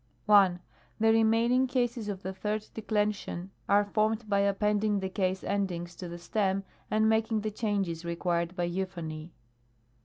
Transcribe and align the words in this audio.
1. 0.25 0.59
The 0.99 1.11
remaining 1.13 1.67
cases 1.67 2.09
of 2.09 2.23
the 2.23 2.33
Third 2.33 2.65
Declension 2.73 3.51
are 3.69 3.85
formed 3.85 4.27
by 4.27 4.39
appending 4.39 4.99
the 4.99 5.09
case 5.09 5.43
endings 5.43 5.95
to 5.97 6.09
the 6.09 6.17
stem, 6.17 6.63
and 6.89 7.07
making 7.07 7.41
the 7.41 7.51
changes 7.51 8.03
required 8.03 8.55
by 8.55 8.63
euphony. 8.63 9.31